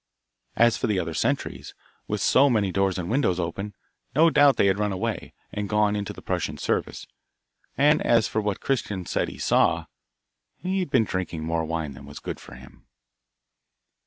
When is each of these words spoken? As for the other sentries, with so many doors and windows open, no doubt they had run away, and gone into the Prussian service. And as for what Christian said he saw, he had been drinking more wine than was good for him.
As 0.55 0.77
for 0.77 0.87
the 0.87 0.97
other 0.97 1.13
sentries, 1.13 1.75
with 2.07 2.21
so 2.21 2.49
many 2.49 2.71
doors 2.71 2.97
and 2.97 3.07
windows 3.07 3.39
open, 3.39 3.75
no 4.15 4.31
doubt 4.31 4.57
they 4.57 4.65
had 4.65 4.79
run 4.79 4.91
away, 4.91 5.35
and 5.51 5.69
gone 5.69 5.95
into 5.95 6.11
the 6.11 6.23
Prussian 6.23 6.57
service. 6.57 7.05
And 7.77 8.03
as 8.03 8.27
for 8.27 8.41
what 8.41 8.61
Christian 8.61 9.05
said 9.05 9.29
he 9.29 9.37
saw, 9.37 9.85
he 10.57 10.79
had 10.79 10.89
been 10.89 11.03
drinking 11.03 11.43
more 11.43 11.65
wine 11.65 11.93
than 11.93 12.07
was 12.07 12.17
good 12.17 12.39
for 12.39 12.55
him. 12.55 12.87